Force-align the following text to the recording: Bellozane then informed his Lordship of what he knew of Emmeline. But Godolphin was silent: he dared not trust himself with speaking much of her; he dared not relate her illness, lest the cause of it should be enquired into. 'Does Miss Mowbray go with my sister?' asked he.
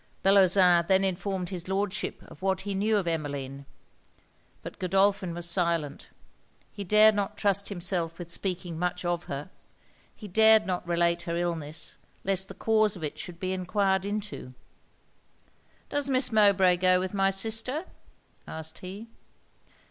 Bellozane 0.23 0.87
then 0.87 1.03
informed 1.03 1.49
his 1.49 1.67
Lordship 1.67 2.23
of 2.23 2.41
what 2.41 2.61
he 2.61 2.73
knew 2.73 2.97
of 2.97 3.07
Emmeline. 3.07 3.67
But 4.63 4.79
Godolphin 4.79 5.35
was 5.35 5.47
silent: 5.47 6.09
he 6.71 6.83
dared 6.83 7.13
not 7.13 7.37
trust 7.37 7.69
himself 7.69 8.17
with 8.17 8.31
speaking 8.31 8.79
much 8.79 9.05
of 9.05 9.25
her; 9.25 9.51
he 10.15 10.27
dared 10.27 10.65
not 10.65 10.87
relate 10.87 11.21
her 11.29 11.37
illness, 11.37 11.99
lest 12.23 12.47
the 12.47 12.55
cause 12.55 12.95
of 12.95 13.03
it 13.03 13.19
should 13.19 13.39
be 13.39 13.53
enquired 13.53 14.03
into. 14.03 14.55
'Does 15.89 16.09
Miss 16.09 16.31
Mowbray 16.31 16.77
go 16.77 16.99
with 16.99 17.13
my 17.13 17.29
sister?' 17.29 17.85
asked 18.47 18.79
he. 18.79 19.07